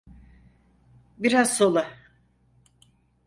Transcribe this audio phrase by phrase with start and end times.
[1.17, 1.97] Biraz sola.